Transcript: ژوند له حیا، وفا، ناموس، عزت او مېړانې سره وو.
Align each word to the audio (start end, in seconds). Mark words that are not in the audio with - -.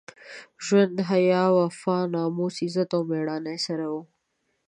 ژوند 0.65 0.91
له 0.97 1.03
حیا، 1.11 1.43
وفا، 1.57 1.97
ناموس، 2.13 2.55
عزت 2.65 2.89
او 2.95 3.01
مېړانې 3.09 3.57
سره 3.67 3.85
وو. 3.93 4.01